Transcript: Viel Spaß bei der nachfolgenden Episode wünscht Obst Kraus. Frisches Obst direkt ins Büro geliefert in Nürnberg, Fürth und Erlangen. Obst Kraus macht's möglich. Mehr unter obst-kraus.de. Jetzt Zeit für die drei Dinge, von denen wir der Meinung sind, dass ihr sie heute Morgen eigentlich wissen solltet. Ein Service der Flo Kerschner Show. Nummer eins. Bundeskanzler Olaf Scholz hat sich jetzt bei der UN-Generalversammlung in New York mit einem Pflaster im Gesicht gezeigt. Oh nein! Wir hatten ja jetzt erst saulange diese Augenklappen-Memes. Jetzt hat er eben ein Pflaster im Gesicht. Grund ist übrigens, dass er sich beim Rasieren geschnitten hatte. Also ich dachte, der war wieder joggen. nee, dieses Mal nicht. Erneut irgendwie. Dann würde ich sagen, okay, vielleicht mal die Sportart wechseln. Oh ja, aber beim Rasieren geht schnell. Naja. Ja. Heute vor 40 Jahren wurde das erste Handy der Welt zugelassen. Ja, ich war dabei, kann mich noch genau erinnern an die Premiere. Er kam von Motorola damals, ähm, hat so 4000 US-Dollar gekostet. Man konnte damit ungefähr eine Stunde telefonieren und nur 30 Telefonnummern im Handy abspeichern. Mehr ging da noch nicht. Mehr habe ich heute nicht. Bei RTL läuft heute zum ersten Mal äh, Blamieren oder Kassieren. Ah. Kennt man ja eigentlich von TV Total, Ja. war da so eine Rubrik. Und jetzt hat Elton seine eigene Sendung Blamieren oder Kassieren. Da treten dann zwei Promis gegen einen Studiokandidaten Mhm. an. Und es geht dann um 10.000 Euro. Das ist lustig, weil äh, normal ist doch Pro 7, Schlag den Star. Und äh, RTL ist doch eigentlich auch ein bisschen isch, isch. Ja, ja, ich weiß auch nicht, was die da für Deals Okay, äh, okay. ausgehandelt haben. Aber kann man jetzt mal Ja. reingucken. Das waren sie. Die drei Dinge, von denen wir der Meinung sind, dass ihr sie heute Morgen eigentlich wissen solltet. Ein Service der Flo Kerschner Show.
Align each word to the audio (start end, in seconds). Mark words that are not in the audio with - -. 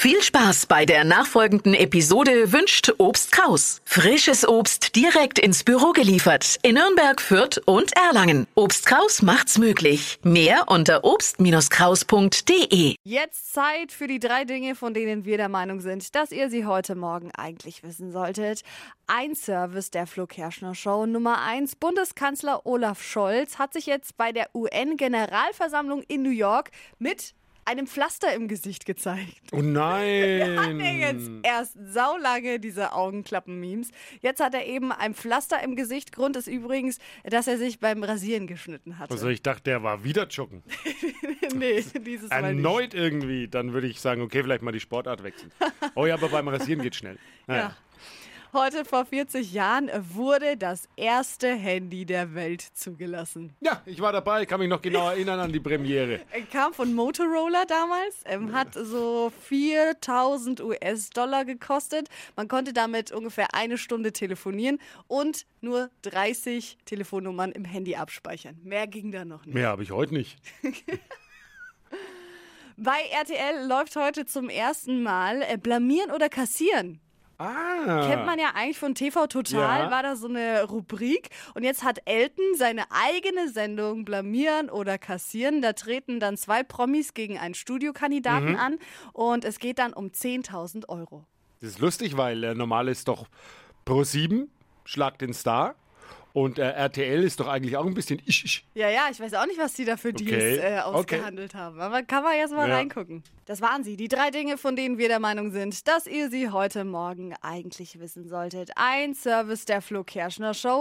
Viel 0.00 0.22
Spaß 0.22 0.64
bei 0.64 0.86
der 0.86 1.04
nachfolgenden 1.04 1.74
Episode 1.74 2.52
wünscht 2.52 2.90
Obst 2.96 3.32
Kraus. 3.32 3.82
Frisches 3.84 4.48
Obst 4.48 4.96
direkt 4.96 5.38
ins 5.38 5.62
Büro 5.62 5.92
geliefert 5.92 6.56
in 6.62 6.76
Nürnberg, 6.76 7.20
Fürth 7.20 7.60
und 7.66 7.94
Erlangen. 7.94 8.46
Obst 8.54 8.86
Kraus 8.86 9.20
macht's 9.20 9.58
möglich. 9.58 10.18
Mehr 10.22 10.68
unter 10.68 11.04
obst-kraus.de. 11.04 12.94
Jetzt 13.04 13.52
Zeit 13.52 13.92
für 13.92 14.06
die 14.06 14.20
drei 14.20 14.46
Dinge, 14.46 14.74
von 14.74 14.94
denen 14.94 15.26
wir 15.26 15.36
der 15.36 15.50
Meinung 15.50 15.80
sind, 15.80 16.14
dass 16.14 16.32
ihr 16.32 16.48
sie 16.48 16.64
heute 16.64 16.94
Morgen 16.94 17.30
eigentlich 17.32 17.82
wissen 17.82 18.10
solltet. 18.10 18.62
Ein 19.06 19.34
Service 19.34 19.90
der 19.90 20.06
Flo 20.06 20.26
Kerschner 20.26 20.74
Show. 20.74 21.04
Nummer 21.04 21.42
eins. 21.42 21.76
Bundeskanzler 21.76 22.64
Olaf 22.64 23.02
Scholz 23.02 23.58
hat 23.58 23.74
sich 23.74 23.84
jetzt 23.84 24.16
bei 24.16 24.32
der 24.32 24.48
UN-Generalversammlung 24.54 26.02
in 26.08 26.22
New 26.22 26.30
York 26.30 26.70
mit 26.98 27.34
einem 27.64 27.86
Pflaster 27.86 28.34
im 28.34 28.48
Gesicht 28.48 28.86
gezeigt. 28.86 29.40
Oh 29.52 29.62
nein! 29.62 30.06
Wir 30.38 30.60
hatten 30.60 30.80
ja 30.80 30.92
jetzt 30.92 31.30
erst 31.42 31.76
saulange 31.92 32.60
diese 32.60 32.92
Augenklappen-Memes. 32.92 33.90
Jetzt 34.20 34.40
hat 34.40 34.54
er 34.54 34.66
eben 34.66 34.92
ein 34.92 35.14
Pflaster 35.14 35.62
im 35.62 35.76
Gesicht. 35.76 36.12
Grund 36.12 36.36
ist 36.36 36.46
übrigens, 36.46 36.98
dass 37.24 37.46
er 37.46 37.58
sich 37.58 37.80
beim 37.80 38.02
Rasieren 38.02 38.46
geschnitten 38.46 38.98
hatte. 38.98 39.12
Also 39.12 39.28
ich 39.28 39.42
dachte, 39.42 39.64
der 39.64 39.82
war 39.82 40.04
wieder 40.04 40.26
joggen. 40.26 40.62
nee, 41.54 41.84
dieses 42.06 42.30
Mal 42.30 42.54
nicht. 42.54 42.64
Erneut 42.64 42.94
irgendwie. 42.94 43.48
Dann 43.48 43.72
würde 43.72 43.86
ich 43.86 44.00
sagen, 44.00 44.22
okay, 44.22 44.42
vielleicht 44.42 44.62
mal 44.62 44.72
die 44.72 44.80
Sportart 44.80 45.22
wechseln. 45.22 45.52
Oh 45.94 46.06
ja, 46.06 46.14
aber 46.14 46.28
beim 46.28 46.48
Rasieren 46.48 46.82
geht 46.82 46.96
schnell. 46.96 47.18
Naja. 47.46 47.60
Ja. 47.62 47.76
Heute 48.52 48.84
vor 48.84 49.04
40 49.04 49.52
Jahren 49.52 49.88
wurde 50.12 50.56
das 50.56 50.88
erste 50.96 51.54
Handy 51.54 52.04
der 52.04 52.34
Welt 52.34 52.60
zugelassen. 52.60 53.54
Ja, 53.60 53.80
ich 53.86 54.00
war 54.00 54.12
dabei, 54.12 54.44
kann 54.44 54.58
mich 54.58 54.68
noch 54.68 54.82
genau 54.82 55.08
erinnern 55.08 55.38
an 55.38 55.52
die 55.52 55.60
Premiere. 55.60 56.20
Er 56.32 56.42
kam 56.42 56.72
von 56.72 56.92
Motorola 56.92 57.64
damals, 57.66 58.16
ähm, 58.24 58.52
hat 58.52 58.74
so 58.74 59.30
4000 59.42 60.60
US-Dollar 60.62 61.44
gekostet. 61.44 62.08
Man 62.34 62.48
konnte 62.48 62.72
damit 62.72 63.12
ungefähr 63.12 63.54
eine 63.54 63.78
Stunde 63.78 64.12
telefonieren 64.12 64.80
und 65.06 65.46
nur 65.60 65.90
30 66.02 66.78
Telefonnummern 66.86 67.52
im 67.52 67.64
Handy 67.64 67.94
abspeichern. 67.94 68.58
Mehr 68.64 68.88
ging 68.88 69.12
da 69.12 69.24
noch 69.24 69.46
nicht. 69.46 69.54
Mehr 69.54 69.68
habe 69.68 69.84
ich 69.84 69.92
heute 69.92 70.14
nicht. 70.14 70.38
Bei 72.76 72.98
RTL 73.12 73.68
läuft 73.68 73.94
heute 73.94 74.26
zum 74.26 74.48
ersten 74.48 75.04
Mal 75.04 75.42
äh, 75.42 75.56
Blamieren 75.56 76.10
oder 76.10 76.28
Kassieren. 76.28 77.00
Ah. 77.40 78.06
Kennt 78.06 78.26
man 78.26 78.38
ja 78.38 78.50
eigentlich 78.54 78.78
von 78.78 78.94
TV 78.94 79.26
Total, 79.26 79.84
Ja. 79.84 79.90
war 79.90 80.02
da 80.02 80.14
so 80.14 80.28
eine 80.28 80.64
Rubrik. 80.64 81.30
Und 81.54 81.62
jetzt 81.62 81.82
hat 81.82 82.00
Elton 82.04 82.44
seine 82.56 82.84
eigene 82.90 83.48
Sendung 83.48 84.04
Blamieren 84.04 84.68
oder 84.68 84.98
Kassieren. 84.98 85.62
Da 85.62 85.72
treten 85.72 86.20
dann 86.20 86.36
zwei 86.36 86.62
Promis 86.62 87.14
gegen 87.14 87.38
einen 87.38 87.54
Studiokandidaten 87.54 88.50
Mhm. 88.52 88.56
an. 88.56 88.78
Und 89.14 89.44
es 89.46 89.58
geht 89.58 89.78
dann 89.78 89.94
um 89.94 90.12
10.000 90.12 90.88
Euro. 90.90 91.24
Das 91.62 91.70
ist 91.70 91.78
lustig, 91.78 92.16
weil 92.18 92.44
äh, 92.44 92.54
normal 92.54 92.88
ist 92.88 93.08
doch 93.08 93.26
Pro 93.86 94.04
7, 94.04 94.50
Schlag 94.84 95.18
den 95.18 95.32
Star. 95.32 95.74
Und 96.32 96.58
äh, 96.58 96.70
RTL 96.70 97.24
ist 97.24 97.40
doch 97.40 97.48
eigentlich 97.48 97.76
auch 97.76 97.86
ein 97.86 97.94
bisschen 97.94 98.20
isch, 98.24 98.44
isch. 98.44 98.64
Ja, 98.74 98.88
ja, 98.88 99.08
ich 99.10 99.18
weiß 99.18 99.34
auch 99.34 99.46
nicht, 99.46 99.58
was 99.58 99.74
die 99.74 99.84
da 99.84 99.96
für 99.96 100.12
Deals 100.12 100.32
Okay, 100.32 100.56
äh, 100.58 100.78
okay. 100.78 100.80
ausgehandelt 100.82 101.54
haben. 101.54 101.80
Aber 101.80 102.02
kann 102.02 102.22
man 102.22 102.36
jetzt 102.36 102.52
mal 102.54 102.68
Ja. 102.68 102.76
reingucken. 102.76 103.22
Das 103.46 103.60
waren 103.60 103.82
sie. 103.82 103.96
Die 103.96 104.06
drei 104.08 104.30
Dinge, 104.30 104.56
von 104.58 104.76
denen 104.76 104.96
wir 104.96 105.08
der 105.08 105.18
Meinung 105.18 105.50
sind, 105.50 105.88
dass 105.88 106.06
ihr 106.06 106.30
sie 106.30 106.50
heute 106.50 106.84
Morgen 106.84 107.34
eigentlich 107.42 107.98
wissen 107.98 108.28
solltet. 108.28 108.70
Ein 108.76 109.14
Service 109.14 109.64
der 109.64 109.82
Flo 109.82 110.04
Kerschner 110.04 110.54
Show. 110.54 110.78